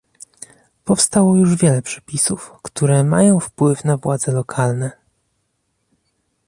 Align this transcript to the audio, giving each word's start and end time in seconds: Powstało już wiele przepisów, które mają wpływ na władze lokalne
Powstało 0.85 1.35
już 1.35 1.55
wiele 1.55 1.81
przepisów, 1.81 2.51
które 2.63 3.03
mają 3.03 3.39
wpływ 3.39 3.83
na 3.85 3.97
władze 3.97 4.31
lokalne 4.31 4.91